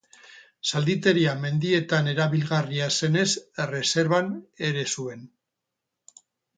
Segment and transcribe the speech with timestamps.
[0.69, 3.29] Zalditeria mendietan erabilgarria ez zenez
[3.67, 4.35] erreserban
[4.73, 5.27] ere zuen.